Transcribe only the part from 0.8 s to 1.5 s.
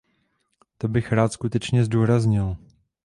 bych rád